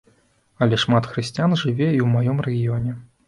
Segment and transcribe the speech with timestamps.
[0.65, 2.99] Але шмат хрысціян жыве і ў маім рэгіёне.